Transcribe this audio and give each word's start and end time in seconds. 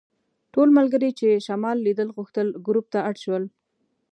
ټول 0.53 0.67
ملګري 0.77 1.11
چې 1.19 1.43
شمال 1.47 1.77
لیدل 1.87 2.09
غوښتل 2.15 2.47
ګروپ 2.67 2.85
ته 2.93 2.99
اډ 3.07 3.15
شول. 3.23 3.43